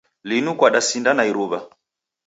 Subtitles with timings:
[0.29, 1.59] Linu kwadasinda na iruwa